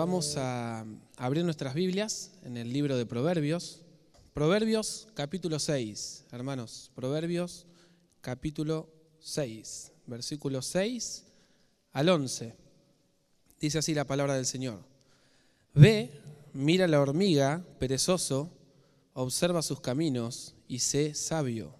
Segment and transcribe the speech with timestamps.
[0.00, 0.86] vamos a
[1.18, 3.82] abrir nuestras Biblias en el libro de Proverbios.
[4.32, 6.90] Proverbios capítulo 6, hermanos.
[6.94, 7.66] Proverbios
[8.22, 11.26] capítulo 6, versículo 6
[11.92, 12.56] al 11.
[13.60, 14.82] Dice así la palabra del Señor.
[15.74, 16.10] Ve,
[16.54, 18.48] mira la hormiga, perezoso,
[19.12, 21.74] observa sus caminos y sé sabio,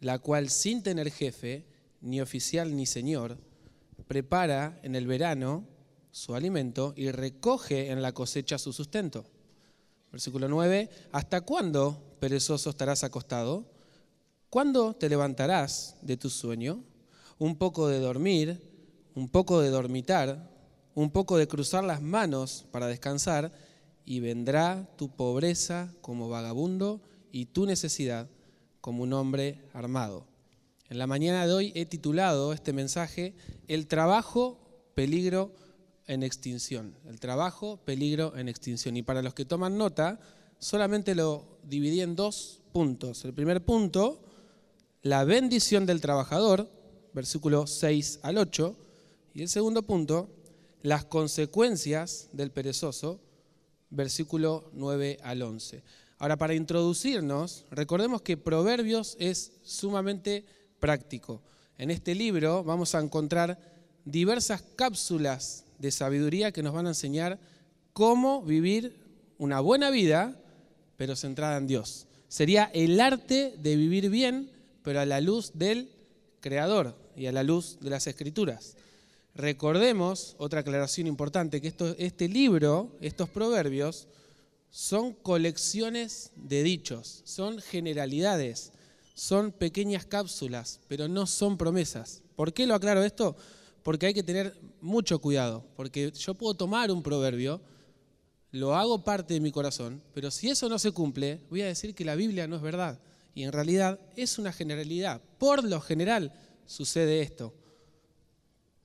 [0.00, 1.66] la cual sin tener jefe,
[2.00, 3.36] ni oficial ni señor,
[4.08, 5.66] prepara en el verano
[6.12, 9.24] su alimento y recoge en la cosecha su sustento.
[10.12, 13.64] Versículo 9, ¿hasta cuándo, perezoso, estarás acostado?
[14.50, 16.84] ¿Cuándo te levantarás de tu sueño?
[17.38, 18.60] Un poco de dormir,
[19.14, 20.50] un poco de dormitar,
[20.94, 23.50] un poco de cruzar las manos para descansar,
[24.04, 28.28] y vendrá tu pobreza como vagabundo y tu necesidad
[28.80, 30.26] como un hombre armado.
[30.90, 33.34] En la mañana de hoy he titulado este mensaje
[33.68, 34.58] El trabajo,
[34.94, 35.52] peligro
[36.12, 36.94] en extinción.
[37.06, 38.96] El trabajo, peligro en extinción.
[38.96, 40.20] Y para los que toman nota,
[40.58, 43.24] solamente lo dividí en dos puntos.
[43.24, 44.20] El primer punto,
[45.02, 46.70] la bendición del trabajador,
[47.14, 48.76] versículo 6 al 8.
[49.34, 50.28] Y el segundo punto,
[50.82, 53.20] las consecuencias del perezoso,
[53.90, 55.82] versículo 9 al 11.
[56.18, 60.44] Ahora, para introducirnos, recordemos que Proverbios es sumamente
[60.78, 61.42] práctico.
[61.78, 63.58] En este libro vamos a encontrar
[64.04, 67.40] diversas cápsulas de sabiduría que nos van a enseñar
[67.92, 68.94] cómo vivir
[69.36, 70.40] una buena vida,
[70.96, 72.06] pero centrada en Dios.
[72.28, 74.48] Sería el arte de vivir bien,
[74.84, 75.90] pero a la luz del
[76.40, 78.76] Creador y a la luz de las Escrituras.
[79.34, 84.06] Recordemos, otra aclaración importante, que esto, este libro, estos proverbios,
[84.70, 88.70] son colecciones de dichos, son generalidades,
[89.14, 92.22] son pequeñas cápsulas, pero no son promesas.
[92.36, 93.36] ¿Por qué lo aclaro esto?
[93.82, 97.62] Porque hay que tener mucho cuidado, porque yo puedo tomar un proverbio,
[98.50, 101.94] lo hago parte de mi corazón, pero si eso no se cumple, voy a decir
[101.94, 103.00] que la Biblia no es verdad.
[103.34, 105.22] Y en realidad es una generalidad.
[105.38, 106.34] Por lo general
[106.66, 107.54] sucede esto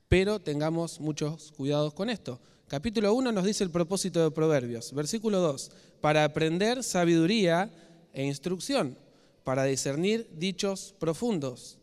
[0.07, 2.39] pero tengamos muchos cuidados con esto.
[2.67, 4.94] Capítulo 1 nos dice el propósito de Proverbios.
[4.94, 5.71] Versículo 2,
[6.01, 7.71] para aprender sabiduría
[8.13, 8.97] e instrucción,
[9.44, 11.77] para discernir dichos profundos,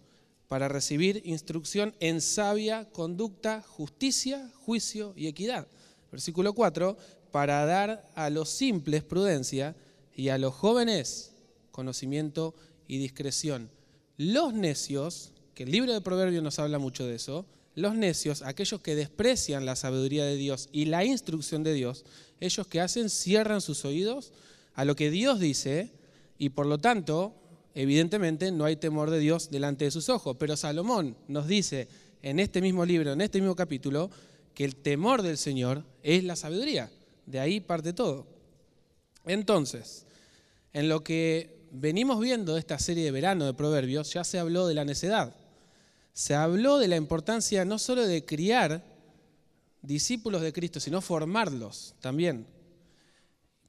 [0.49, 5.67] para recibir instrucción en sabia conducta, justicia, juicio y equidad.
[6.11, 6.97] Versículo 4,
[7.31, 9.75] para dar a los simples prudencia
[10.15, 11.33] y a los jóvenes
[11.71, 12.55] conocimiento
[12.87, 13.71] y discreción.
[14.17, 18.81] Los necios, que el libro de Proverbios nos habla mucho de eso, los necios, aquellos
[18.81, 22.05] que desprecian la sabiduría de Dios y la instrucción de Dios,
[22.39, 24.33] ellos que hacen cierran sus oídos
[24.75, 25.91] a lo que Dios dice
[26.39, 27.35] y por lo tanto,
[27.75, 30.37] evidentemente, no hay temor de Dios delante de sus ojos.
[30.39, 31.89] Pero Salomón nos dice
[32.23, 34.11] en este mismo libro, en este mismo capítulo,
[34.55, 36.91] que el temor del Señor es la sabiduría.
[37.27, 38.27] De ahí parte todo.
[39.27, 40.07] Entonces,
[40.73, 44.67] en lo que venimos viendo de esta serie de verano de Proverbios, ya se habló
[44.67, 45.35] de la necedad
[46.15, 48.83] se habló de la importancia no solo de criar
[49.83, 52.47] discípulos de Cristo, sino formarlos también.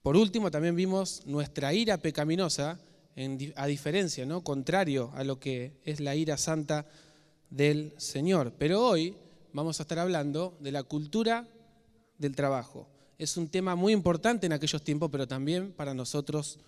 [0.03, 2.79] Por último, también vimos nuestra ira pecaminosa,
[3.55, 4.43] a diferencia, ¿no?
[4.43, 6.85] contrario a lo que es la ira santa
[7.49, 8.53] del Señor.
[8.57, 9.15] Pero hoy
[9.53, 11.47] vamos a estar hablando de la cultura
[12.17, 12.87] del trabajo.
[13.17, 16.59] Es un tema muy importante en aquellos tiempos, pero también para nosotros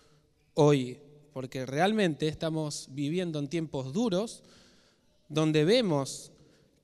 [0.53, 0.99] hoy,
[1.33, 4.43] porque realmente estamos viviendo en tiempos duros,
[5.27, 6.31] donde vemos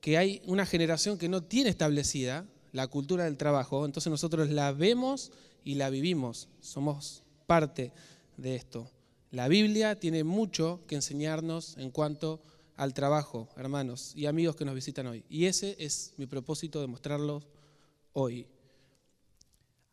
[0.02, 4.74] que hay una generación que no tiene establecida la cultura del trabajo, entonces nosotros la
[4.74, 5.32] vemos
[5.64, 7.94] y la vivimos, somos parte
[8.36, 8.90] de esto.
[9.34, 12.40] La Biblia tiene mucho que enseñarnos en cuanto
[12.76, 15.26] al trabajo, hermanos y amigos que nos visitan hoy.
[15.28, 17.42] Y ese es mi propósito de mostrarlo
[18.14, 18.46] hoy.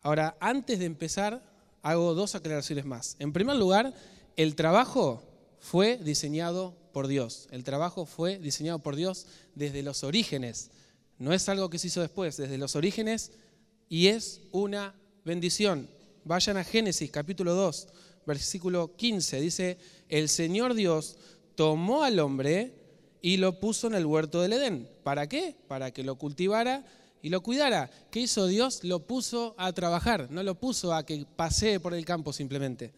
[0.02, 1.42] Ahora, antes de empezar,
[1.80, 3.16] hago dos aclaraciones más.
[3.18, 3.94] En primer lugar,
[4.36, 5.22] el trabajo
[5.58, 7.48] fue diseñado por Dios.
[7.50, 9.24] El trabajo fue diseñado por Dios
[9.54, 10.70] desde los orígenes.
[11.18, 13.32] No es algo que se hizo después, desde los orígenes
[13.88, 14.94] y es una
[15.24, 15.88] bendición.
[16.26, 17.88] Vayan a Génesis capítulo 2,
[18.26, 19.40] versículo 15.
[19.40, 19.78] Dice,
[20.08, 21.16] el Señor Dios
[21.54, 22.74] tomó al hombre
[23.22, 24.88] y lo puso en el huerto del Edén.
[25.02, 25.56] ¿Para qué?
[25.68, 26.84] Para que lo cultivara
[27.22, 27.90] y lo cuidara.
[28.10, 28.84] ¿Qué hizo Dios?
[28.84, 32.92] Lo puso a trabajar, no lo puso a que pasee por el campo simplemente.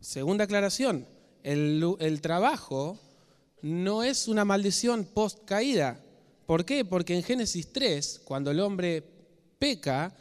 [0.00, 1.06] Segunda aclaración,
[1.42, 2.98] el, trabajo
[3.62, 6.00] no es una maldición post caída.
[6.46, 6.84] ¿Por qué?
[6.84, 9.02] Porque en Génesis 3, cuando el hombre
[9.58, 10.14] peca,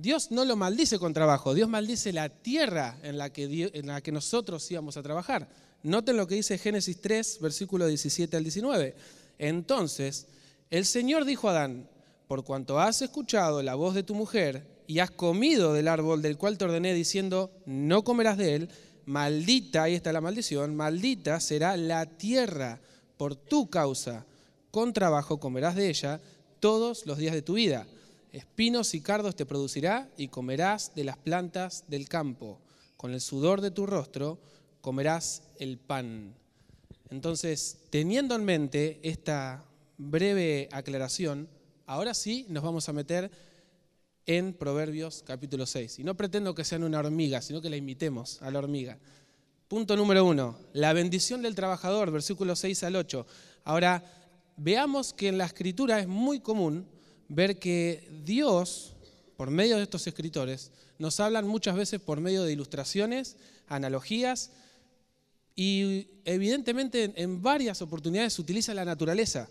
[0.00, 4.00] Dios no lo maldice con trabajo, Dios maldice la tierra en la que, en la
[4.00, 5.48] que nosotros íbamos a trabajar.
[5.82, 8.94] Noten lo que dice Génesis 3, versículo 17 al 19.
[9.38, 10.26] Entonces,
[10.70, 11.88] el Señor dijo a Adán,
[12.28, 16.38] por cuanto has escuchado la voz de tu mujer y has comido del árbol del
[16.38, 18.68] cual te ordené diciendo, no comerás de él,
[19.04, 22.80] maldita, ahí está la maldición, maldita será la tierra
[23.16, 24.24] por tu causa,
[24.70, 26.20] con trabajo comerás de ella
[26.60, 27.86] todos los días de tu vida.
[28.32, 32.60] Espinos y cardos te producirá y comerás de las plantas del campo.
[32.96, 34.38] Con el sudor de tu rostro
[34.80, 36.34] comerás el pan.
[37.10, 39.64] Entonces, teniendo en mente esta
[39.98, 41.48] breve aclaración,
[41.86, 43.30] ahora sí nos vamos a meter
[44.26, 45.98] en Proverbios capítulo 6.
[45.98, 48.96] Y no pretendo que sean una hormiga, sino que la imitemos a la hormiga.
[49.66, 53.26] Punto número uno, la bendición del trabajador, versículos 6 al 8.
[53.64, 54.04] Ahora,
[54.56, 56.86] veamos que en la escritura es muy común
[57.30, 58.92] ver que Dios,
[59.36, 63.36] por medio de estos escritores, nos hablan muchas veces por medio de ilustraciones,
[63.68, 64.50] analogías,
[65.54, 69.48] y evidentemente en varias oportunidades utiliza la naturaleza.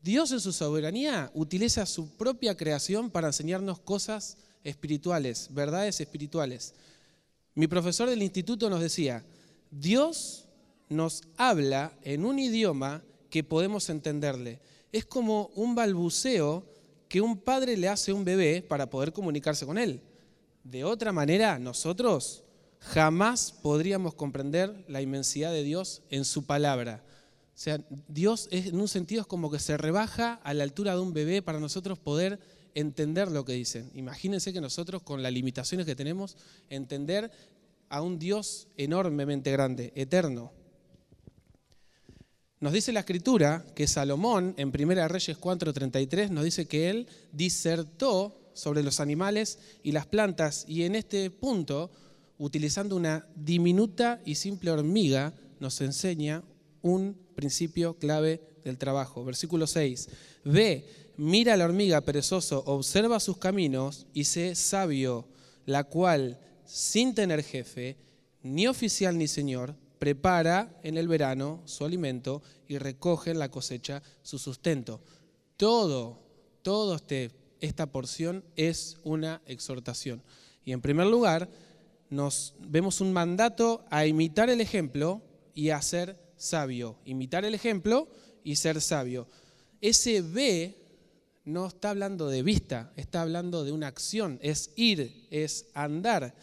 [0.00, 6.74] Dios en su soberanía utiliza su propia creación para enseñarnos cosas espirituales, verdades espirituales.
[7.54, 9.24] Mi profesor del instituto nos decía,
[9.70, 10.44] Dios
[10.88, 14.60] nos habla en un idioma que podemos entenderle.
[14.92, 16.71] Es como un balbuceo
[17.12, 20.00] que un padre le hace a un bebé para poder comunicarse con él.
[20.64, 22.42] De otra manera, nosotros
[22.78, 27.04] jamás podríamos comprender la inmensidad de Dios en su palabra.
[27.54, 31.02] O sea, Dios en un sentido es como que se rebaja a la altura de
[31.02, 32.40] un bebé para nosotros poder
[32.74, 33.90] entender lo que dicen.
[33.92, 36.38] Imagínense que nosotros con las limitaciones que tenemos,
[36.70, 37.30] entender
[37.90, 40.50] a un Dios enormemente grande, eterno.
[42.62, 48.38] Nos dice la escritura que Salomón en 1 Reyes 4:33 nos dice que él disertó
[48.54, 51.90] sobre los animales y las plantas y en este punto,
[52.38, 56.44] utilizando una diminuta y simple hormiga, nos enseña
[56.82, 59.24] un principio clave del trabajo.
[59.24, 60.08] Versículo 6.
[60.44, 60.86] Ve,
[61.16, 65.26] mira a la hormiga perezoso, observa sus caminos y sé sabio,
[65.66, 67.96] la cual, sin tener jefe,
[68.44, 74.02] ni oficial ni señor, prepara en el verano su alimento y recoge en la cosecha
[74.22, 75.00] su sustento.
[75.56, 76.18] Todo,
[76.62, 80.20] todo este, esta porción es una exhortación.
[80.64, 81.48] Y en primer lugar,
[82.10, 85.22] nos vemos un mandato a imitar el ejemplo
[85.54, 88.08] y a ser sabio, imitar el ejemplo
[88.42, 89.28] y ser sabio.
[89.80, 90.82] Ese ve
[91.44, 96.34] no está hablando de vista, está hablando de una acción, es ir, es andar.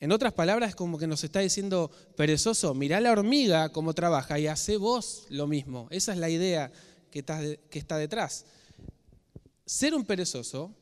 [0.00, 4.38] En otras palabras, es como que nos está diciendo, perezoso, mirá la hormiga cómo trabaja
[4.38, 5.88] y hace vos lo mismo.
[5.90, 6.72] Esa es la idea
[7.10, 8.46] que está, detrás.
[9.66, 10.74] Ser un perezoso,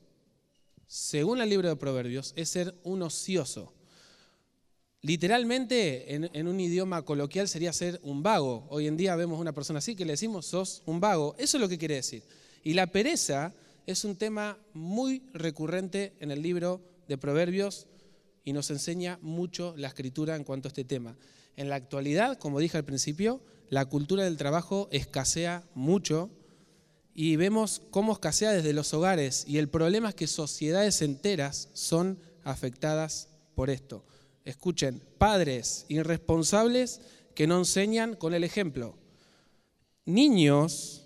[0.87, 3.75] según el libro de Proverbios, es ser un ocioso.
[5.03, 8.69] Literalmente, en, un idioma coloquial sería ser un vago.
[8.71, 11.35] Hoy en día vemos una persona así que le decimos, sos un vago.
[11.39, 12.23] Eso es lo que quiere decir.
[12.63, 13.53] Y la pereza
[13.85, 17.89] es un tema muy recurrente en el libro de Proverbios
[18.49, 21.19] y nos enseña mucho la escritura en cuanto a este tema.
[21.55, 26.31] En la actualidad, como dije al principio, la cultura del trabajo escasea mucho
[27.13, 32.19] y vemos cómo escasea desde los hogares y el problema es que sociedades enteras son
[32.43, 34.03] afectadas por esto.
[34.47, 37.03] Escuchen, padres irresponsables
[37.35, 38.97] que no enseñan con el ejemplo.
[40.07, 41.05] Niños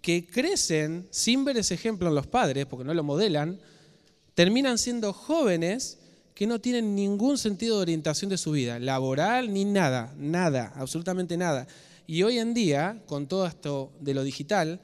[0.00, 3.58] que crecen sin ver ese ejemplo en los padres, porque no lo modelan,
[4.34, 5.98] terminan siendo jóvenes
[6.34, 11.36] que no tienen ningún sentido de orientación de su vida, laboral ni nada, nada, absolutamente
[11.36, 11.66] nada.
[12.06, 14.80] Y hoy en día, con todo esto de lo digital,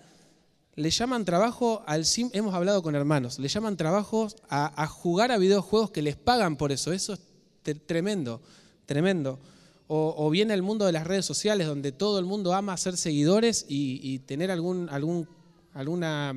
[0.76, 5.90] le llaman trabajo al hemos hablado con hermanos, le llaman trabajo a, jugar a videojuegos
[5.90, 6.92] que les pagan por eso.
[6.92, 7.20] Eso es
[7.86, 8.40] tremendo,
[8.86, 9.38] tremendo.
[9.88, 13.66] O, viene el mundo de las redes sociales, donde todo el mundo ama ser seguidores
[13.68, 15.28] y, tener algún, algún,
[15.74, 16.32] alguna,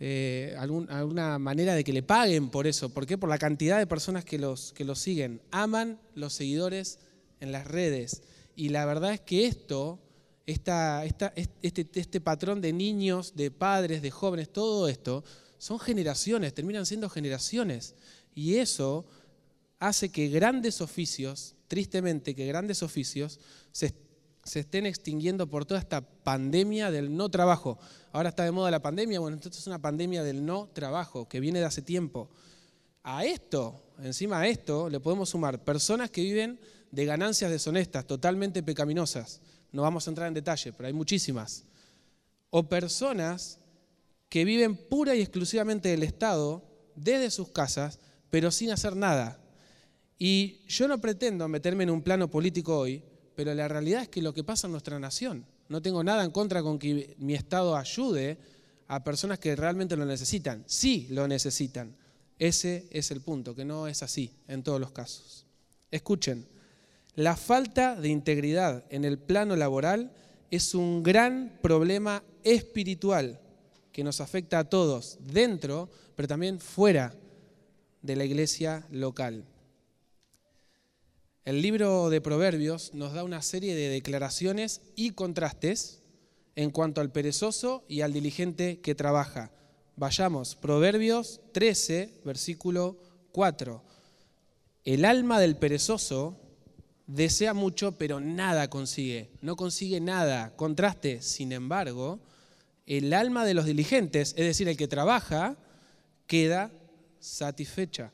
[0.00, 2.88] eh, alguna manera de que le paguen por eso.
[2.90, 3.18] ¿Por qué?
[3.18, 5.40] Por la cantidad de personas que los, que los siguen.
[5.50, 6.98] Aman los seguidores
[7.40, 8.22] en las redes.
[8.54, 9.98] Y la verdad es que esto,
[10.46, 15.24] esta, esta, este, este patrón de niños, de padres, de jóvenes, todo esto,
[15.58, 17.94] son generaciones, terminan siendo generaciones.
[18.34, 19.04] Y eso
[19.80, 23.40] hace que grandes oficios, tristemente que grandes oficios,
[23.72, 23.94] se,
[24.56, 27.78] estén extinguiendo por toda esta pandemia del no trabajo.
[28.12, 31.40] Ahora está de moda la pandemia, bueno, entonces es una pandemia del no trabajo que
[31.40, 32.30] viene de hace tiempo.
[33.02, 38.62] A esto, encima a esto, le podemos sumar personas que viven de ganancias deshonestas, totalmente
[38.62, 39.40] pecaminosas.
[39.72, 41.64] No vamos a entrar en detalle, pero hay muchísimas.
[42.50, 43.58] O personas
[44.28, 46.64] que viven pura y exclusivamente del Estado,
[46.96, 47.98] desde sus casas,
[48.30, 49.40] pero sin hacer nada.
[50.18, 53.04] Y yo no pretendo meterme en un plano político hoy,
[53.38, 56.32] pero la realidad es que lo que pasa en nuestra nación, no tengo nada en
[56.32, 58.36] contra con que mi Estado ayude
[58.88, 60.64] a personas que realmente lo necesitan.
[60.66, 61.94] Sí lo necesitan.
[62.36, 65.46] Ese es el punto, que no es así en todos los casos.
[65.92, 66.48] Escuchen,
[67.14, 70.10] la falta de integridad en el plano laboral
[70.50, 73.38] es un gran problema espiritual
[73.92, 77.14] que nos afecta a todos, dentro, pero también fuera
[78.02, 79.44] de la iglesia local.
[81.48, 86.02] El libro de Proverbios nos da una serie de declaraciones y contrastes
[86.56, 89.50] en cuanto al perezoso y al diligente que trabaja.
[89.96, 92.98] Vayamos, Proverbios 13, versículo
[93.32, 93.82] 4.
[94.84, 96.38] El alma del perezoso
[97.06, 99.30] desea mucho, pero nada consigue.
[99.40, 100.54] No consigue nada.
[100.54, 102.20] Contraste, sin embargo,
[102.84, 105.56] el alma de los diligentes, es decir, el que trabaja,
[106.26, 106.70] queda
[107.20, 108.12] satisfecha.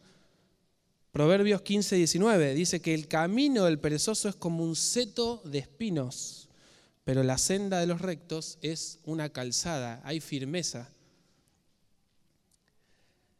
[1.14, 6.48] Proverbios 15, 19 dice que el camino del perezoso es como un seto de espinos,
[7.04, 10.90] pero la senda de los rectos es una calzada, hay firmeza.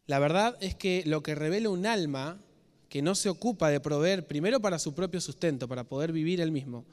[0.07, 2.40] La verdad es que lo que revela un alma
[2.88, 6.52] que no se ocupa de proveer primero para su propio sustento, para poder vivir él
[6.52, 6.85] mismo,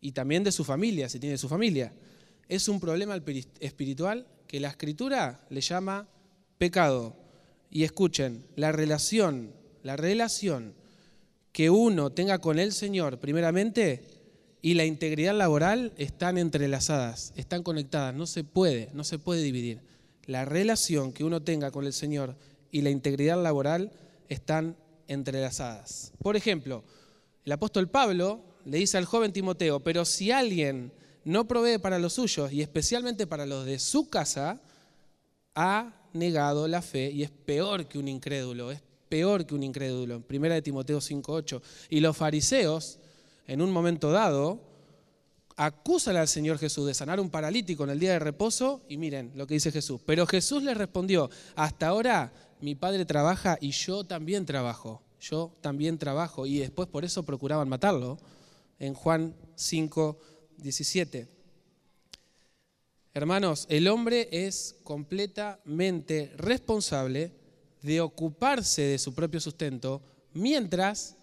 [0.00, 1.92] y también de su familia, si tiene su familia,
[2.48, 3.20] es un problema
[3.58, 6.06] espiritual que la escritura le llama
[6.56, 7.16] pecado.
[7.68, 10.74] Y escuchen, la relación la relación
[11.52, 14.04] que uno tenga con el Señor, primeramente,
[14.62, 19.80] y la integridad laboral están entrelazadas, están conectadas, no se puede, no se puede dividir.
[20.26, 22.36] La relación que uno tenga con el Señor
[22.70, 23.90] y la integridad laboral
[24.28, 24.76] están
[25.08, 26.12] entrelazadas.
[26.22, 26.84] Por ejemplo,
[27.44, 30.92] el apóstol Pablo le dice al joven Timoteo, pero si alguien
[31.24, 34.60] no provee para los suyos y especialmente para los de su casa,
[35.54, 40.22] ha negado la fe y es peor que un incrédulo, es peor que un incrédulo.
[40.22, 41.60] Primera de Timoteo 5.8.
[41.90, 42.98] Y los fariseos,
[43.46, 44.62] en un momento dado,
[45.56, 49.32] acusan al Señor Jesús de sanar un paralítico en el día de reposo y miren
[49.34, 50.00] lo que dice Jesús.
[50.06, 55.02] Pero Jesús les respondió, hasta ahora mi padre trabaja y yo también trabajo.
[55.20, 56.46] Yo también trabajo.
[56.46, 58.18] Y después por eso procuraban matarlo
[58.78, 61.28] en Juan 5.17.
[63.12, 67.32] Hermanos, el hombre es completamente responsable
[67.82, 71.16] de ocuparse de su propio sustento mientras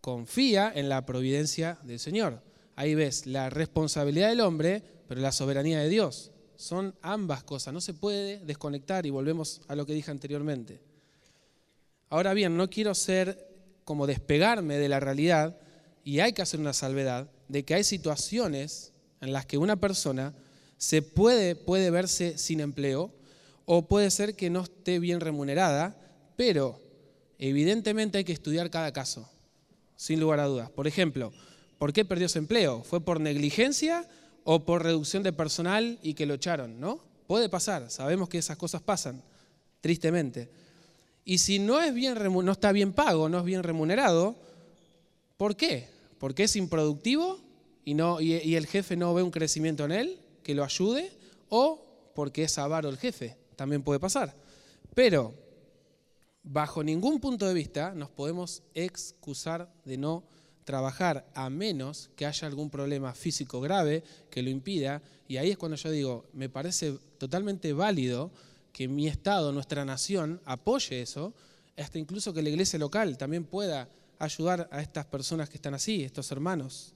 [0.00, 2.42] confía en la providencia del Señor.
[2.76, 6.30] Ahí ves la responsabilidad del hombre, pero la soberanía de Dios.
[6.56, 10.80] Son ambas cosas, no se puede desconectar y volvemos a lo que dije anteriormente.
[12.10, 13.48] Ahora bien, no quiero ser
[13.84, 15.58] como despegarme de la realidad
[16.04, 20.34] y hay que hacer una salvedad de que hay situaciones en las que una persona
[20.76, 23.10] se puede, puede verse sin empleo
[23.64, 25.96] o puede ser que no esté bien remunerada
[26.36, 26.80] pero
[27.38, 29.28] evidentemente hay que estudiar cada caso,
[29.96, 30.70] sin lugar a dudas.
[30.70, 31.32] Por ejemplo,
[31.78, 32.82] ¿por qué perdió su empleo?
[32.84, 34.08] ¿Fue por negligencia
[34.44, 36.80] o por reducción de personal y que lo echaron?
[36.80, 37.00] ¿No?
[37.26, 39.22] Puede pasar, sabemos que esas cosas pasan,
[39.80, 40.48] tristemente.
[41.24, 44.36] Y si no, está bien pago, no es bien remunerado,
[45.36, 45.88] ¿por qué?
[46.18, 47.40] ¿Porque es improductivo
[47.84, 51.12] y, y el jefe no ve un crecimiento en él que lo ayude?
[51.48, 51.80] ¿O
[52.14, 53.36] porque es avaro el jefe?
[53.56, 54.34] También puede pasar.
[54.94, 55.34] Pero
[56.44, 60.24] bajo ningún punto de vista nos podemos excusar de no
[60.64, 65.02] trabajar a menos que haya algún problema físico grave que lo impida.
[65.26, 68.30] Y ahí es cuando yo digo, me parece totalmente válido
[68.72, 71.34] que mi Estado, nuestra nación, apoye eso,
[71.76, 76.02] hasta incluso que la iglesia local también pueda ayudar a estas personas que están así,
[76.02, 76.94] estos hermanos.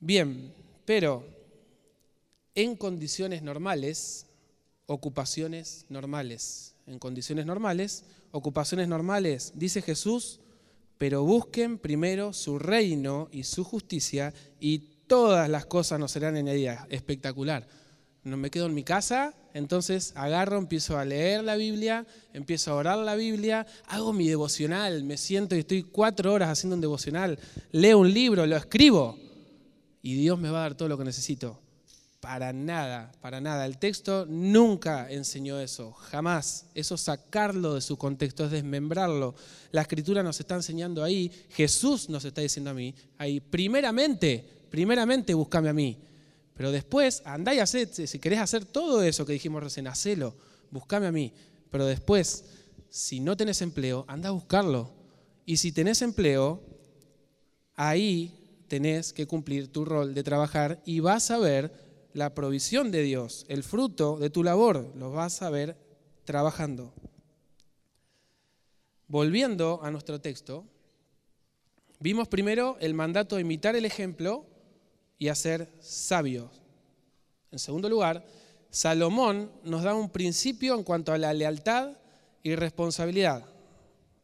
[0.00, 0.52] Bien,
[0.84, 1.24] pero
[2.54, 4.26] en condiciones normales,
[4.86, 10.40] ocupaciones normales, en condiciones normales, ocupaciones normales, dice Jesús,
[10.96, 16.86] pero busquen primero su reino y su justicia y todas las cosas nos serán añadidas.
[16.90, 17.66] Espectacular.
[18.24, 22.74] No me quedo en mi casa, entonces agarro, empiezo a leer la Biblia, empiezo a
[22.74, 27.38] orar la Biblia, hago mi devocional, me siento y estoy cuatro horas haciendo un devocional,
[27.70, 29.16] leo un libro, lo escribo
[30.02, 31.60] y Dios me va a dar todo lo que necesito.
[32.20, 33.64] Para nada, para nada.
[33.64, 36.66] El texto nunca enseñó eso, jamás.
[36.74, 39.36] Eso sacarlo de su contexto, es desmembrarlo.
[39.70, 45.32] La escritura nos está enseñando ahí, Jesús nos está diciendo a mí, ahí, primeramente, primeramente
[45.32, 45.96] búscame a mí.
[46.54, 50.34] Pero después, andá y hacé, si querés hacer todo eso que dijimos recién, hacelo,
[50.72, 51.32] búscame a mí.
[51.70, 52.44] Pero después,
[52.88, 54.90] si no tenés empleo, anda a buscarlo.
[55.46, 56.60] Y si tenés empleo,
[57.76, 61.87] ahí tenés que cumplir tu rol de trabajar y vas a ver
[62.18, 65.76] la provisión de Dios, el fruto de tu labor, lo vas a ver
[66.24, 66.92] trabajando.
[69.06, 70.64] Volviendo a nuestro texto,
[72.00, 74.44] vimos primero el mandato de imitar el ejemplo
[75.16, 76.50] y hacer sabios.
[77.52, 78.26] En segundo lugar,
[78.68, 81.92] Salomón nos da un principio en cuanto a la lealtad
[82.42, 83.44] y responsabilidad.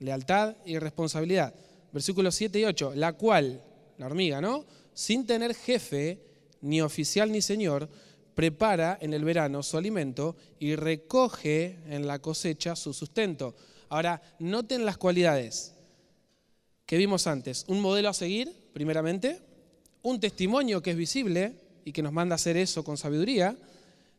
[0.00, 1.54] Lealtad y responsabilidad.
[1.92, 3.62] Versículos 7 y 8, la cual,
[3.98, 4.64] la hormiga, ¿no?
[4.92, 6.33] Sin tener jefe,
[6.64, 7.88] ni oficial ni señor,
[8.34, 13.54] prepara en el verano su alimento y recoge en la cosecha su sustento.
[13.88, 15.74] Ahora, noten las cualidades
[16.86, 17.64] que vimos antes.
[17.68, 19.40] Un modelo a seguir, primeramente,
[20.02, 21.54] un testimonio que es visible
[21.84, 23.56] y que nos manda a hacer eso con sabiduría,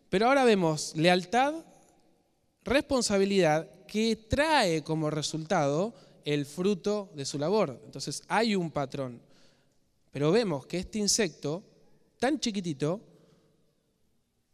[0.09, 1.53] pero ahora vemos lealtad,
[2.63, 7.81] responsabilidad que trae como resultado el fruto de su labor.
[7.85, 9.21] Entonces hay un patrón.
[10.11, 11.63] Pero vemos que este insecto,
[12.25, 13.01] tan chiquitito,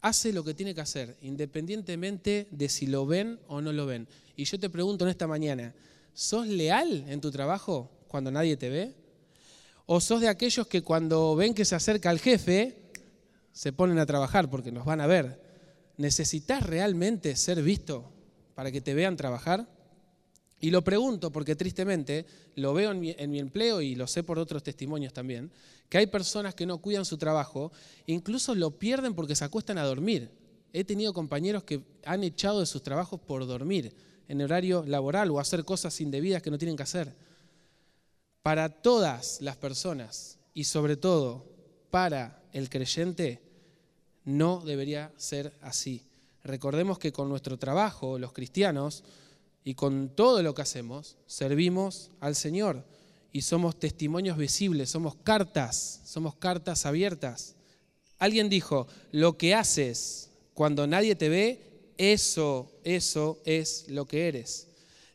[0.01, 4.09] hace lo que tiene que hacer, independientemente de si lo ven o no lo ven.
[4.35, 5.73] Y yo te pregunto en esta mañana,
[6.13, 8.93] ¿sos leal en tu trabajo cuando nadie te ve?
[9.85, 12.75] ¿O sos de aquellos que cuando ven que se acerca el jefe,
[13.53, 15.41] se ponen a trabajar porque nos van a ver?
[15.95, 18.11] ¿Necesitas realmente ser visto
[18.53, 19.65] para que te vean trabajar?
[20.61, 22.25] Y lo pregunto porque tristemente
[22.55, 25.51] lo veo en mi, empleo y lo sé por otros testimonios también,
[25.89, 27.71] que hay personas que no cuidan su trabajo,
[28.05, 30.29] incluso lo pierden porque se acuestan a dormir.
[30.71, 33.91] He tenido compañeros que han echado de sus trabajos por dormir
[34.27, 37.13] en horario laboral o hacer cosas indebidas que no tienen que hacer.
[38.43, 41.43] Para todas las personas y sobre todo
[41.89, 43.41] para el creyente,
[44.25, 46.05] no debería ser así.
[46.43, 49.03] Recordemos que con nuestro trabajo, los cristianos,
[49.63, 52.83] y con todo lo que hacemos, servimos al Señor
[53.31, 57.55] y somos testimonios visibles, somos cartas, somos cartas abiertas.
[58.17, 64.67] Alguien dijo, lo que haces cuando nadie te ve, eso, eso es lo que eres.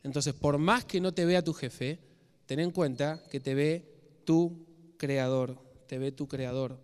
[0.03, 1.99] Entonces, por más que no te vea tu jefe,
[2.45, 4.65] ten en cuenta que te ve tu
[4.97, 6.79] creador, te ve tu creador.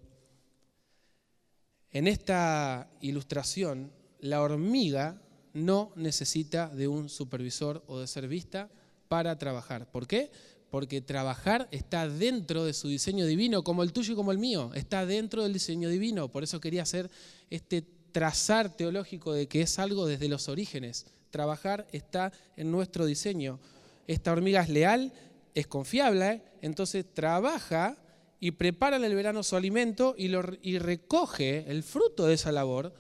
[1.91, 5.22] En esta ilustración, la hormiga
[5.53, 8.70] no necesita de un supervisor o de ser vista
[9.07, 9.89] para trabajar.
[9.92, 10.31] ¿Por qué?
[10.70, 14.72] Porque trabajar está dentro de su diseño divino, como el tuyo y como el mío,
[14.74, 16.29] está dentro del diseño divino.
[16.29, 17.11] Por eso quería hacer
[17.50, 21.05] este trazar teológico de que es algo desde los orígenes.
[21.29, 23.59] Trabajar está en nuestro diseño.
[24.07, 25.13] Esta hormiga es leal,
[25.53, 27.98] es confiable, entonces trabaja
[28.39, 32.94] y prepara en el verano su alimento y, y recoge el fruto de esa labor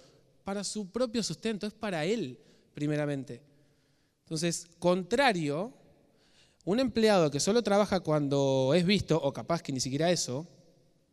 [0.43, 2.39] para su propio sustento, es para él
[2.73, 3.41] primeramente.
[4.25, 5.73] Entonces, contrario,
[6.65, 10.47] un empleado que solo trabaja cuando es visto, o capaz que ni siquiera eso,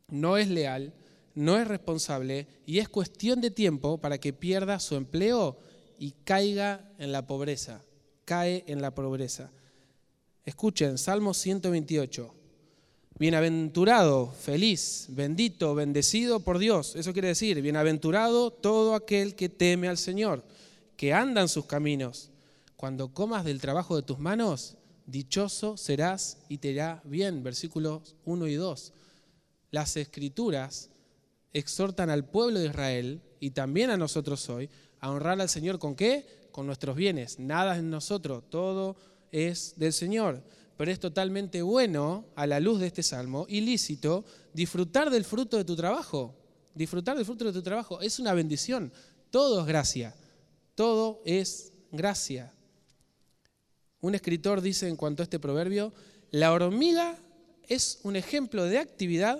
[0.09, 0.93] no es leal,
[1.35, 5.59] no es responsable y es cuestión de tiempo para que pierda su empleo
[5.99, 7.83] y caiga en la pobreza,
[8.25, 9.51] cae en la pobreza.
[10.45, 12.40] Escuchen, Salmo 128.
[13.21, 16.97] Bienaventurado, feliz, bendito, bendecido por Dios.
[16.97, 20.43] Eso quiere decir, bienaventurado todo aquel que teme al Señor,
[20.97, 22.31] que anda en sus caminos.
[22.77, 27.43] Cuando comas del trabajo de tus manos, dichoso serás y te irá bien.
[27.43, 28.95] Versículos 1 y 2.
[29.71, 30.89] Las escrituras
[31.53, 35.95] exhortan al pueblo de Israel y también a nosotros hoy a honrar al Señor con
[35.95, 36.25] qué?
[36.53, 37.39] Con nuestros bienes.
[37.39, 38.97] Nada es en nosotros, todo
[39.31, 40.43] es del Señor
[40.81, 45.65] pero es totalmente bueno, a la luz de este salmo, ilícito, disfrutar del fruto de
[45.67, 46.35] tu trabajo.
[46.75, 48.91] Disfrutar del fruto de tu trabajo es una bendición.
[49.31, 50.15] Todo es gracia.
[50.75, 52.55] Todo es gracia.
[54.01, 55.93] Un escritor dice en cuanto a este proverbio,
[56.31, 57.19] la hormiga
[57.69, 59.39] es un ejemplo de actividad,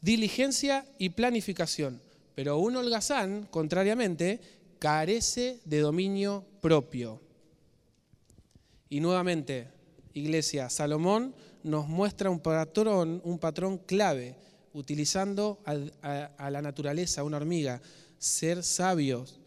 [0.00, 2.00] diligencia y planificación,
[2.34, 4.40] pero un holgazán, contrariamente,
[4.78, 7.20] carece de dominio propio.
[8.88, 9.71] Y nuevamente,
[10.14, 14.36] iglesia, Salomón nos muestra un patrón, un patrón clave,
[14.74, 17.80] utilizando a, a la naturaleza, una hormiga,
[18.18, 19.40] ser sabios,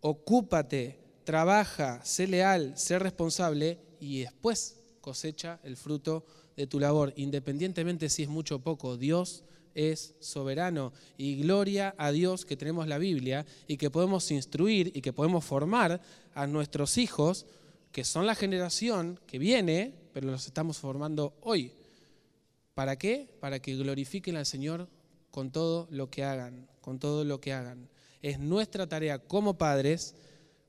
[0.00, 6.24] ocúpate, trabaja, sé leal, sé responsable y después cosecha el fruto
[6.56, 8.96] de tu labor, independientemente si es mucho o poco.
[8.96, 14.92] Dios es soberano y gloria a Dios que tenemos la Biblia y que podemos instruir
[14.94, 16.00] y que podemos formar
[16.34, 17.46] a nuestros hijos
[17.92, 21.72] que son la generación que viene, pero los estamos formando hoy.
[22.74, 23.28] ¿Para qué?
[23.40, 24.88] Para que glorifiquen al Señor
[25.30, 27.88] con todo lo que hagan, con todo lo que hagan.
[28.22, 30.14] Es nuestra tarea como padres,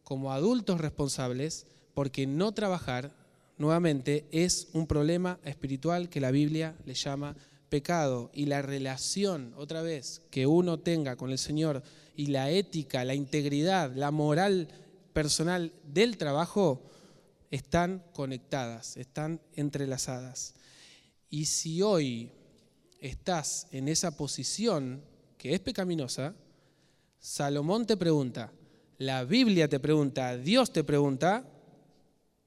[0.04, 3.14] como adultos responsables, porque no trabajar,
[3.58, 7.36] nuevamente, es un problema espiritual que la Biblia le llama
[7.70, 8.32] pecado.
[8.34, 11.84] Y la relación, otra vez, que uno tenga con el Señor
[12.16, 14.68] y la ética, la integridad, la moral
[15.14, 16.82] personal del trabajo,
[17.52, 20.56] están conectadas, están entrelazadas.
[21.30, 22.32] Y si hoy
[23.00, 25.04] estás en esa posición
[25.38, 26.34] que es pecaminosa,
[27.20, 28.52] Salomón te pregunta,
[28.98, 31.44] la Biblia te pregunta, Dios te pregunta,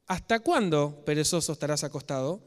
[0.06, 2.40] ¿hasta cuándo, perezoso, estarás acostado?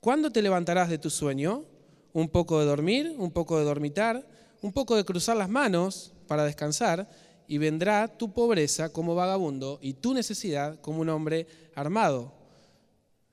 [0.00, 1.64] ¿Cuándo te levantarás de tu sueño?
[2.12, 4.26] Un poco de dormir, un poco de dormitar,
[4.62, 7.08] un poco de cruzar las manos para descansar,
[7.48, 12.32] y vendrá tu pobreza como vagabundo y tu necesidad como un hombre armado.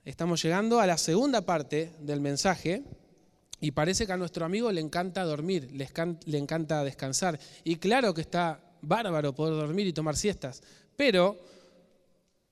[0.04, 2.82] Estamos llegando a la segunda parte del mensaje
[3.60, 7.38] y parece que a nuestro amigo le encanta dormir, le encanta descansar.
[7.64, 10.62] Y claro que está bárbaro poder dormir y tomar siestas,
[10.96, 11.38] pero,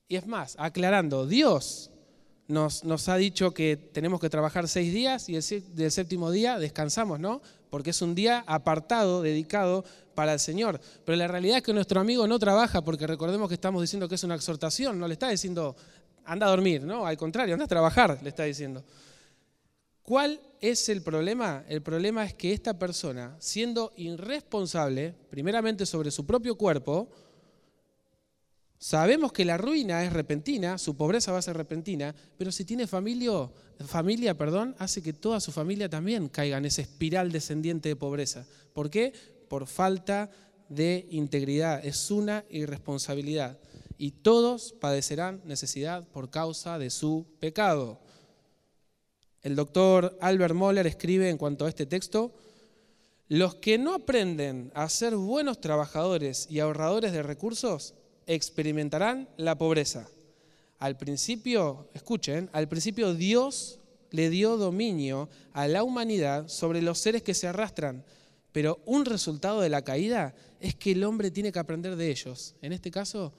[0.09, 1.90] y es más, aclarando, Dios
[2.49, 5.42] nos, ha dicho que tenemos que trabajar seis días y el,
[5.90, 7.42] séptimo día descansamos, ¿no?
[7.70, 10.81] Porque es un día apartado, dedicado para el Señor.
[11.04, 14.14] Pero la realidad es que nuestro amigo no trabaja porque recordemos que estamos diciendo que
[14.14, 15.76] es una exhortación, no le está diciendo
[16.28, 17.07] anda a dormir, ¿no?
[17.07, 18.85] Al contrario, anda a trabajar, le está diciendo.
[20.02, 21.64] ¿Cuál es el problema?
[21.68, 27.09] El problema es que esta persona, siendo irresponsable, primeramente sobre su propio cuerpo,
[28.79, 32.87] sabemos que la ruina es repentina, su pobreza va a ser repentina, pero si tiene
[32.87, 33.49] familia,
[33.87, 38.47] familia perdón, hace que toda su familia también caiga en esa espiral descendiente de pobreza.
[38.73, 39.12] ¿Por qué?
[39.49, 40.31] Por falta
[40.69, 41.85] de integridad.
[41.85, 43.59] Es una irresponsabilidad.
[43.97, 48.01] Y todos padecerán necesidad por causa de su pecado.
[49.43, 52.33] El doctor Albert Moller escribe en cuanto a este texto,
[53.29, 57.95] los que no aprenden a ser buenos trabajadores y ahorradores de recursos
[58.29, 60.09] experimentarán la pobreza.
[60.79, 67.23] Al principio, escuchen, al principio Dios le dio dominio a la humanidad sobre los seres
[67.23, 68.05] que se arrastran,
[68.53, 72.55] pero un resultado de la caída es que el hombre tiene que aprender de ellos.
[72.62, 73.33] En este caso,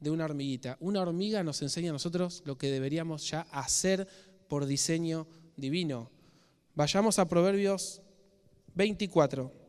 [0.00, 0.76] de una hormiguita.
[0.80, 4.06] Una hormiga nos enseña a nosotros lo que deberíamos ya hacer
[4.48, 5.26] por diseño
[5.56, 6.10] divino.
[6.74, 8.02] Vayamos a Proverbios
[8.74, 9.65] 24.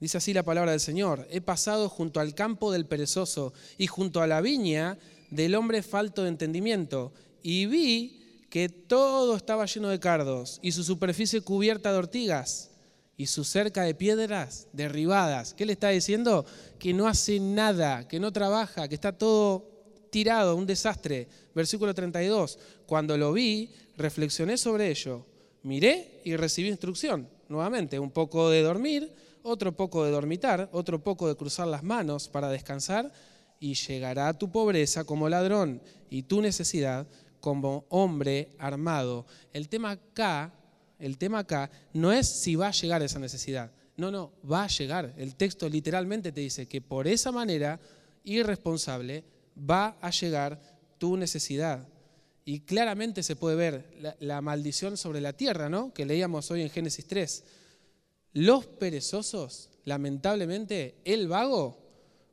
[0.00, 4.22] Dice así la palabra del Señor, he pasado junto al campo del perezoso y junto
[4.22, 4.98] a la viña
[5.30, 10.84] del hombre falto de entendimiento, y vi que todo estaba lleno de cardos y su
[10.84, 12.70] superficie cubierta de ortigas
[13.16, 15.52] y su cerca de piedras derribadas.
[15.52, 16.46] ¿Qué le está diciendo?
[16.78, 19.68] Que no hace nada, que no trabaja, que está todo
[20.10, 21.28] tirado, un desastre.
[21.54, 25.26] Versículo 32, cuando lo vi, reflexioné sobre ello,
[25.62, 27.28] miré y recibí instrucción.
[27.48, 32.28] Nuevamente, un poco de dormir, otro poco de dormitar, otro poco de cruzar las manos
[32.28, 33.12] para descansar,
[33.60, 37.06] y llegará tu pobreza como ladrón y tu necesidad
[37.40, 39.26] como hombre armado.
[39.52, 40.52] El tema acá,
[40.98, 43.72] el tema acá no es si va a llegar esa necesidad.
[43.96, 45.12] No, no, va a llegar.
[45.16, 47.80] El texto literalmente te dice que por esa manera
[48.22, 49.24] irresponsable
[49.58, 50.60] va a llegar
[50.98, 51.88] tu necesidad.
[52.44, 55.92] Y claramente se puede ver la, maldición sobre la tierra, ¿no?
[55.92, 57.44] Que leíamos hoy en Génesis 3.
[58.32, 61.78] Los perezosos, lamentablemente, el vago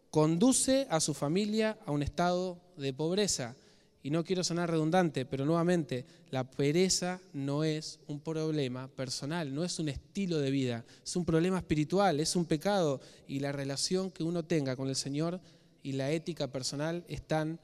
[0.10, 3.56] conduce a su familia a un estado de pobreza.
[4.04, 9.64] Y no quiero sonar redundante, pero nuevamente, la pereza no es un problema personal, no
[9.64, 13.02] es un estilo de vida, es un problema espiritual, es un pecado.
[13.28, 15.42] Y la relación que uno tenga con el Señor
[15.82, 17.60] y la ética personal están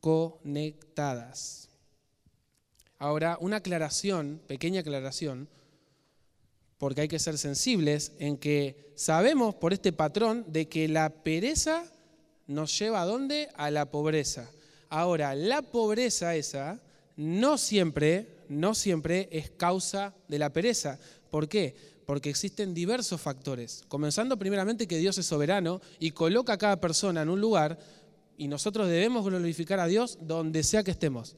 [0.00, 1.68] conectadas.
[2.98, 5.48] Ahora, una aclaración, pequeña aclaración,
[6.78, 11.84] porque hay que ser sensibles en que sabemos por este patrón de que la pereza
[12.46, 13.48] nos lleva a dónde?
[13.56, 14.50] A la pobreza.
[14.88, 16.80] Ahora, la pobreza esa
[17.16, 20.98] no siempre, no siempre es causa de la pereza.
[21.30, 21.96] ¿Por qué?
[22.06, 23.82] porque existen diversos factores.
[23.88, 27.78] Comenzando primeramente que Dios es soberano y coloca a cada persona en un lugar
[28.38, 31.36] y nosotros debemos glorificar a Dios donde sea que estemos.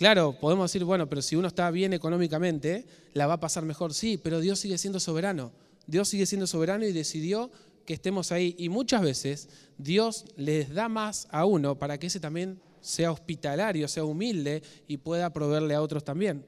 [0.00, 3.92] Claro, podemos decir, bueno, pero si uno está bien económicamente, la va a pasar mejor.
[3.92, 5.52] Sí, pero Dios sigue siendo soberano.
[5.86, 7.50] Dios sigue siendo soberano y decidió
[7.84, 8.54] que estemos ahí.
[8.56, 13.86] Y muchas veces Dios les da más a uno para que ese también sea hospitalario,
[13.88, 16.46] sea humilde y pueda proveerle a otros también.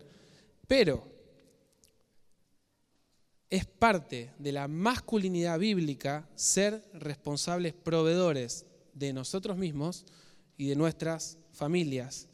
[0.67, 1.05] Pero
[3.51, 10.07] es parte de la masculinidad bíblica ser responsables proveedores de nosotros mismos
[10.57, 12.29] y de nuestras familias.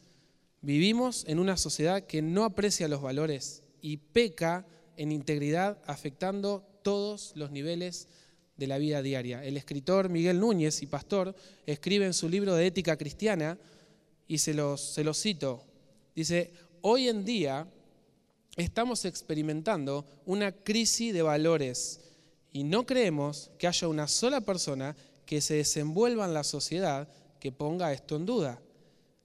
[0.61, 4.65] Vivimos en una sociedad que no aprecia los valores y peca
[4.97, 8.09] en integridad afectando todos los niveles
[8.57, 9.43] de la vida diaria.
[9.43, 11.33] El escritor Miguel Núñez y pastor
[11.65, 13.57] escribe en su libro de ética cristiana
[14.27, 15.63] y se los, cito.
[16.13, 17.65] Dice, hoy en día
[18.57, 22.01] estamos experimentando una crisis de valores
[22.51, 24.95] y no creemos que haya una sola persona
[25.25, 27.07] que se desenvuelva en la sociedad
[27.39, 28.61] que ponga esto en duda.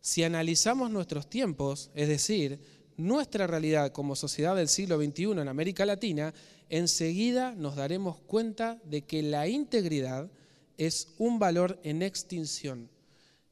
[0.04, 2.60] Si analizamos nuestros tiempos, es decir,
[2.98, 6.34] nuestra realidad como sociedad del siglo XXI en América Latina,
[6.68, 10.30] enseguida nos daremos cuenta de que la integridad
[10.76, 12.90] es un valor en extinción.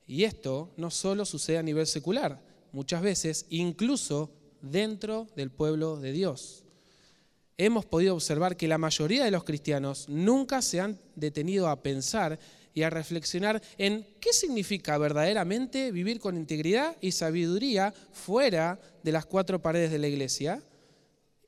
[0.07, 6.13] Y esto no solo sucede a nivel secular, muchas veces incluso dentro del pueblo de
[6.13, 6.65] Dios.
[7.57, 12.39] Hemos podido observar que la mayoría de los cristianos nunca se han detenido a pensar
[12.75, 19.27] y a reflexionar en qué significa verdaderamente vivir con integridad y sabiduría fuera de las
[19.27, 20.63] cuatro paredes de la iglesia.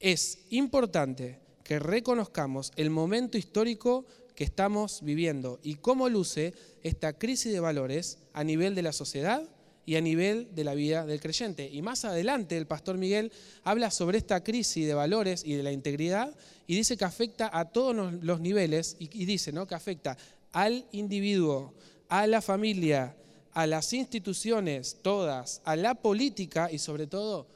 [0.00, 7.52] Es importante que reconozcamos el momento histórico que estamos viviendo y cómo luce esta crisis
[7.52, 9.48] de valores a nivel de la sociedad
[9.86, 11.68] y a nivel de la vida del creyente.
[11.70, 13.32] Y más adelante el pastor Miguel
[13.62, 16.34] habla sobre esta crisis de valores y de la integridad
[16.66, 19.66] y dice que afecta a todos los niveles y, dice ¿no?
[19.66, 20.16] que afecta
[20.54, 21.74] al individuo,
[22.08, 23.16] a la familia,
[23.52, 27.48] a las instituciones todas, a la política y sobre todo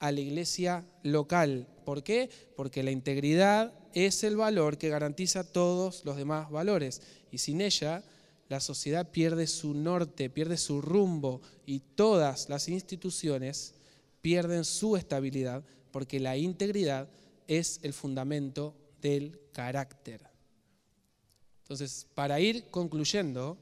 [0.00, 1.68] a la iglesia local.
[1.84, 2.30] ¿Por qué?
[2.56, 8.02] Porque la integridad es el valor que garantiza todos los demás valores y sin ella
[8.48, 13.74] la sociedad pierde su norte, pierde su rumbo y todas las instituciones
[14.22, 17.06] pierden su estabilidad porque la integridad
[17.48, 20.33] es el fundamento del carácter.
[21.64, 23.56] Entonces, para ir concluyendo,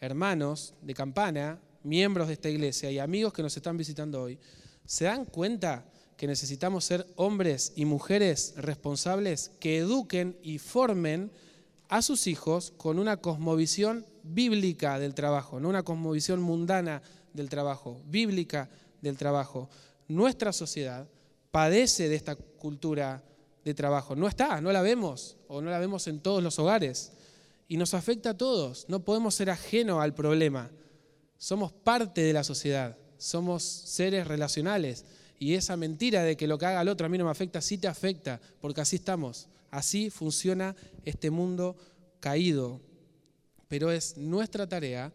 [0.00, 4.38] hermanos de campana, miembros de esta iglesia y amigos que nos están visitando hoy,
[4.84, 5.86] ¿se dan cuenta
[6.18, 11.32] que necesitamos ser hombres y mujeres responsables que eduquen y formen
[11.88, 17.00] a sus hijos con una cosmovisión bíblica del trabajo, no una cosmovisión mundana
[17.32, 18.68] del trabajo, bíblica
[19.00, 19.70] del trabajo.
[20.06, 21.08] Nuestra sociedad
[21.50, 23.24] padece de esta cultura
[23.64, 24.14] de trabajo.
[24.14, 27.12] No está, no la vemos, o no la vemos en todos los hogares.
[27.68, 28.86] Y nos afecta a todos.
[28.88, 30.70] No podemos ser ajenos al problema.
[31.36, 35.04] Somos parte de la sociedad, somos seres relacionales.
[35.38, 37.60] Y esa mentira de que lo que haga el otro a mí no me afecta,
[37.60, 39.48] sí te afecta, porque así estamos.
[39.70, 41.76] Así funciona este mundo
[42.18, 42.80] caído.
[43.68, 45.12] Pero es nuestra tarea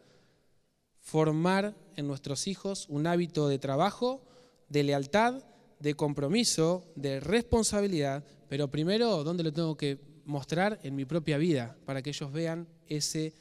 [0.99, 4.21] formar en nuestros hijos un hábito de trabajo,
[4.69, 5.43] de lealtad,
[5.79, 10.79] de compromiso, de responsabilidad, pero primero, ¿dónde lo tengo que mostrar?
[10.83, 13.33] En mi propia vida, para que ellos vean ese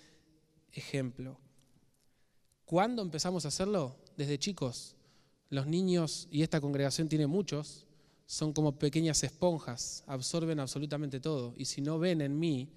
[0.73, 1.39] ejemplo.
[2.65, 3.97] ¿Cuándo empezamos a hacerlo?
[4.17, 4.97] Desde chicos.
[5.51, 7.87] Los niños, y esta congregación tiene muchos,
[8.27, 11.55] son como pequeñas esponjas, absorben absolutamente todo.
[11.59, 12.71] Y si no ven en mí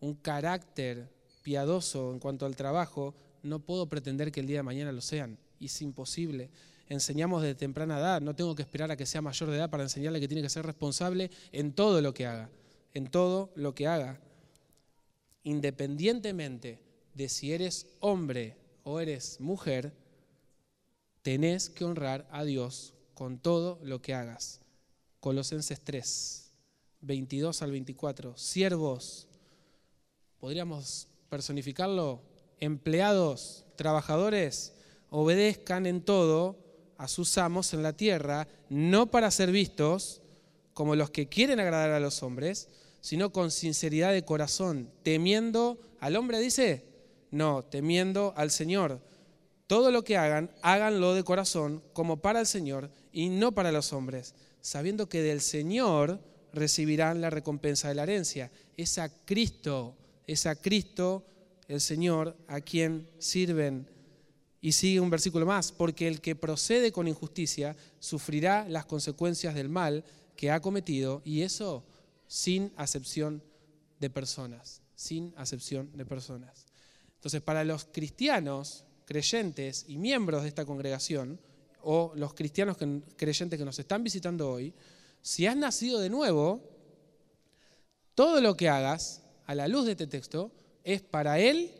[0.00, 1.10] un carácter
[1.42, 5.38] piadoso en cuanto al trabajo, no puedo pretender que el día de mañana lo sean.
[5.60, 6.50] Es imposible.
[6.88, 9.82] Enseñamos desde temprana edad, no tengo que esperar a que sea mayor de edad para
[9.82, 12.50] enseñarle que tiene que ser responsable en todo lo que haga,
[12.94, 14.20] en todo lo que haga.
[15.42, 16.80] Independientemente
[17.12, 19.92] de si eres hombre o eres mujer,
[21.22, 24.60] tenés que honrar a Dios con todo lo que hagas.
[25.20, 26.52] Colosenses 3,
[27.00, 28.36] 22 al 24.
[28.36, 29.28] Siervos,
[30.38, 32.22] podríamos personificarlo,
[32.58, 34.74] empleados, trabajadores,
[35.10, 36.58] obedezcan en todo
[36.98, 40.22] a sus amos en la tierra, no para ser vistos
[40.74, 42.68] como los que quieren agradar a los hombres,
[43.04, 46.86] sino con sinceridad de corazón, temiendo al hombre, dice,
[47.30, 49.02] no, temiendo al Señor.
[49.66, 53.92] Todo lo que hagan, háganlo de corazón, como para el Señor y no para los
[53.92, 56.18] hombres sabiendo que del Señor
[56.54, 58.50] recibirán la recompensa de la herencia.
[58.78, 59.94] Es a Cristo,
[60.26, 61.22] es a Cristo
[61.68, 63.86] el Señor a quien sirven.
[64.62, 69.68] Y sigue un versículo más, porque el que procede con injusticia sufrirá las consecuencias del
[69.68, 70.02] mal
[70.34, 71.84] que ha cometido, y eso
[72.34, 73.44] sin acepción
[74.00, 76.66] de personas, sin acepción de personas.
[77.14, 81.38] Entonces, para los cristianos, creyentes y miembros de esta congregación,
[81.80, 82.76] o los cristianos
[83.14, 84.74] creyentes que nos están visitando hoy,
[85.22, 86.60] si has nacido de nuevo,
[88.16, 90.50] todo lo que hagas a la luz de este texto
[90.82, 91.70] es para Él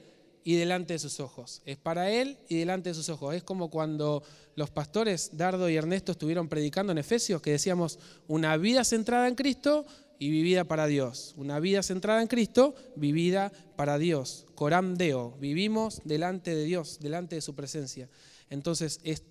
[0.45, 1.63] y delante de sus ojos.
[1.65, 3.35] Es para Él y delante de sus ojos.
[3.35, 4.23] Es como cuando
[4.55, 9.35] los pastores Dardo y Ernesto estuvieron predicando en Efesios, que decíamos una vida centrada en
[9.35, 9.85] Cristo
[10.25, 11.35] y vivida para Dios.
[11.37, 14.47] Una vida centrada en Cristo, vivida para Dios.
[14.55, 15.37] Coram Deo.
[15.39, 18.09] Vivimos delante de Dios, delante de su presencia.
[18.49, 19.23] Entonces, es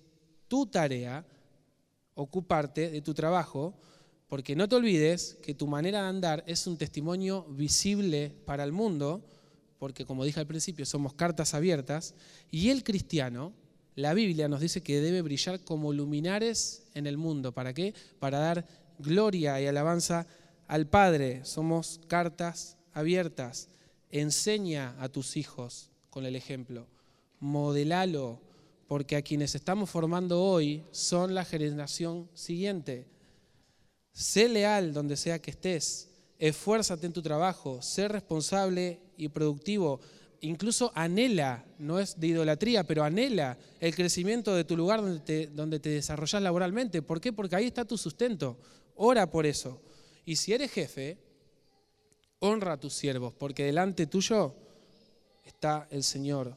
[0.46, 1.26] tu tarea
[2.14, 3.74] ocuparte de tu trabajo,
[4.28, 8.70] porque no te olvides que tu manera de andar es un testimonio visible para el
[8.70, 9.26] mundo,
[9.80, 12.14] porque como dije al principio, somos cartas abiertas,
[12.52, 13.52] y el cristiano,
[13.96, 17.50] la Biblia nos dice que debe brillar como luminares en el mundo.
[17.50, 17.94] ¿Para qué?
[18.20, 18.64] Para dar
[19.00, 20.28] gloria y alabanza
[20.66, 21.44] al Padre.
[21.44, 23.68] Somos cartas abiertas.
[24.10, 26.86] Enseña a tus hijos con el ejemplo.
[27.40, 28.40] Modelalo
[28.86, 33.06] porque a quienes estamos formando hoy son la generación siguiente.
[34.12, 40.00] Sé leal donde sea que estés, esfuérzate en tu trabajo, sé responsable y productivo,
[40.40, 45.46] incluso anhela, no es de idolatría, pero anhela el crecimiento de tu lugar donde te,
[45.48, 47.02] donde te desarrollas laboralmente.
[47.02, 47.32] ¿Por qué?
[47.32, 48.56] Porque ahí está tu sustento.
[48.94, 49.80] Ora por eso.
[50.24, 51.18] Y si eres jefe,
[52.38, 54.54] honra a tus siervos, porque delante tuyo
[55.44, 56.56] está el Señor.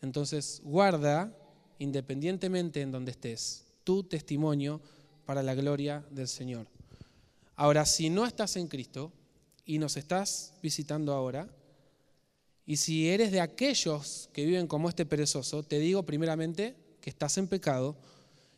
[0.00, 1.36] Entonces, guarda,
[1.78, 4.80] independientemente en donde estés, tu testimonio
[5.24, 6.66] para la gloria del Señor.
[7.56, 9.12] Ahora, si no estás en Cristo
[9.64, 11.48] y nos estás visitando ahora,
[12.64, 17.38] y si eres de aquellos que viven como este perezoso, te digo primeramente que estás
[17.38, 17.96] en pecado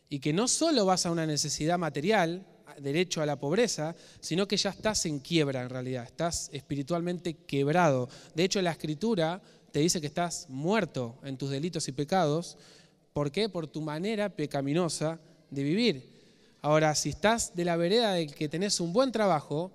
[0.09, 2.45] y que no solo vas a una necesidad material,
[2.79, 8.09] derecho a la pobreza, sino que ya estás en quiebra en realidad, estás espiritualmente quebrado.
[8.33, 12.57] De hecho, la escritura te dice que estás muerto en tus delitos y pecados.
[13.13, 13.49] ¿Por qué?
[13.49, 16.15] Por tu manera pecaminosa de vivir.
[16.61, 19.71] Ahora, si estás de la vereda de que tenés un buen trabajo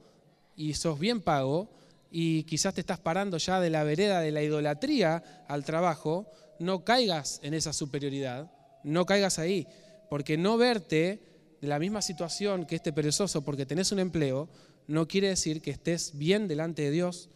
[0.57, 1.69] y sos bien pago,
[2.11, 6.27] y quizás te estás parando ya de la vereda de la idolatría al trabajo,
[6.59, 8.51] no caigas en esa superioridad,
[8.83, 9.67] no caigas ahí,
[10.09, 11.21] porque no verte
[11.61, 14.49] de la misma situación que este perezoso porque tenés un empleo,
[14.87, 17.29] no quiere decir que estés bien delante de Dios.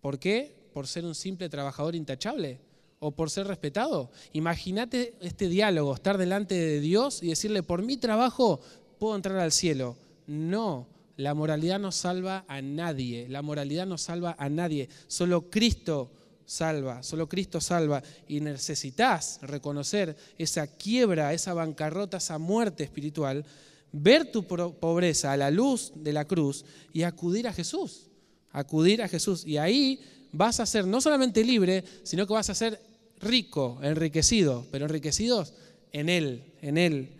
[0.00, 0.54] ¿Por qué?
[0.72, 2.60] Por ser un simple trabajador intachable
[3.00, 4.10] o por ser respetado.
[4.32, 8.60] Imagínate este diálogo, estar delante de Dios y decirle, por mi trabajo
[8.98, 9.96] puedo entrar al cielo.
[10.26, 10.86] No,
[11.16, 16.10] la moralidad no salva a nadie, la moralidad no salva a nadie, solo Cristo
[16.50, 23.44] salva, solo Cristo salva y necesitas reconocer esa quiebra, esa bancarrota, esa muerte espiritual,
[23.92, 28.08] ver tu pobreza a la luz de la cruz y acudir a Jesús,
[28.50, 30.00] acudir a Jesús y ahí
[30.32, 32.80] vas a ser no solamente libre, sino que vas a ser
[33.20, 35.54] rico, enriquecido, pero enriquecidos
[35.92, 37.10] en Él, en Él,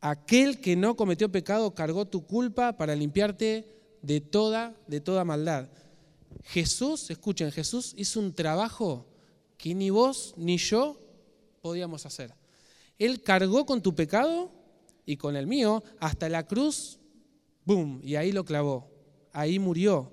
[0.00, 3.66] aquel que no cometió pecado cargó tu culpa para limpiarte
[4.02, 5.68] de toda, de toda maldad.
[6.44, 9.06] Jesús, escuchen, Jesús hizo un trabajo
[9.56, 10.98] que ni vos ni yo
[11.60, 12.34] podíamos hacer.
[12.98, 14.50] Él cargó con tu pecado
[15.06, 16.98] y con el mío hasta la cruz,
[17.64, 18.00] ¡boom!
[18.02, 18.90] Y ahí lo clavó,
[19.32, 20.12] ahí murió,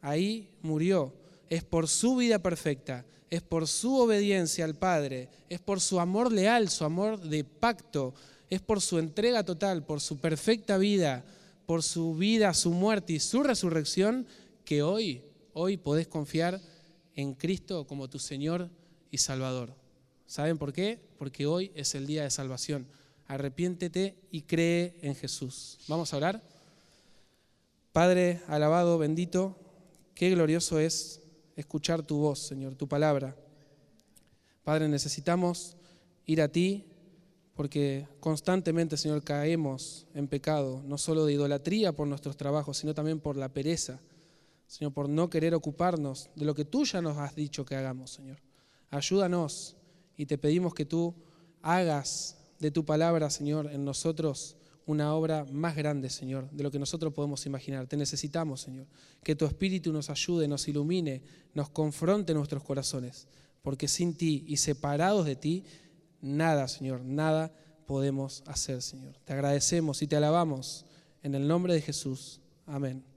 [0.00, 1.14] ahí murió.
[1.48, 6.32] Es por su vida perfecta, es por su obediencia al Padre, es por su amor
[6.32, 8.14] leal, su amor de pacto,
[8.48, 11.24] es por su entrega total, por su perfecta vida,
[11.66, 14.26] por su vida, su muerte y su resurrección,
[14.64, 15.22] que hoy,
[15.54, 16.60] hoy podés confiar
[17.16, 18.68] en Cristo como tu Señor
[19.10, 19.72] y Salvador.
[20.26, 21.00] ¿Saben por qué?
[21.18, 22.86] Porque hoy es el día de salvación.
[23.26, 25.78] Arrepiéntete y cree en Jesús.
[25.88, 26.42] Vamos a orar.
[27.92, 29.56] Padre, alabado, bendito,
[30.14, 31.20] qué glorioso es
[31.56, 33.36] escuchar tu voz, Señor, tu palabra.
[34.64, 35.76] Padre, necesitamos
[36.26, 36.84] ir a ti
[37.54, 43.20] porque constantemente, Señor, caemos en pecado, no solo de idolatría por nuestros trabajos, sino también
[43.20, 44.00] por la pereza,
[44.66, 48.10] Señor, por no querer ocuparnos de lo que tú ya nos has dicho que hagamos,
[48.10, 48.38] Señor.
[48.90, 49.76] Ayúdanos
[50.16, 51.14] y te pedimos que tú
[51.62, 56.78] hagas de tu palabra, Señor, en nosotros una obra más grande, Señor, de lo que
[56.78, 57.86] nosotros podemos imaginar.
[57.86, 58.86] Te necesitamos, Señor.
[59.22, 61.22] Que tu Espíritu nos ayude, nos ilumine,
[61.54, 63.26] nos confronte nuestros corazones,
[63.62, 65.64] porque sin ti y separados de ti,
[66.20, 67.52] nada, Señor, nada
[67.86, 69.16] podemos hacer, Señor.
[69.24, 70.84] Te agradecemos y te alabamos
[71.22, 72.40] en el nombre de Jesús.
[72.66, 73.13] Amén.